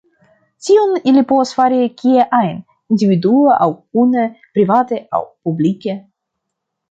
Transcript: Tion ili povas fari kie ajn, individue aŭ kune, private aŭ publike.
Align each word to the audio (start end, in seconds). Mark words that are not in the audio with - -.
Tion 0.67 0.93
ili 1.09 1.21
povas 1.31 1.51
fari 1.57 1.81
kie 1.99 2.23
ajn, 2.37 2.55
individue 2.95 3.53
aŭ 3.65 3.69
kune, 3.81 4.25
private 4.57 4.99
aŭ 5.19 5.23
publike. 5.45 5.99